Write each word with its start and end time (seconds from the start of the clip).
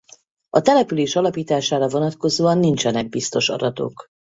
A 0.49 0.61
település 0.61 1.15
alapítására 1.15 1.87
vonatkozóan 1.89 2.57
nincsenek 2.57 3.09
biztos 3.09 3.49
adatok. 3.49 4.07